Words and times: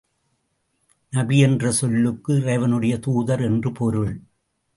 நபி 1.13 1.39
என்ற 1.39 1.71
சொல்லுக்கு 1.71 2.35
இறைவனுடைய 2.35 2.97
தூதர் 2.97 3.41
என்று 3.41 3.71
பொருள். 3.71 4.13